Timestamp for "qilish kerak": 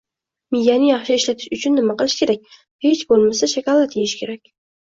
1.99-2.49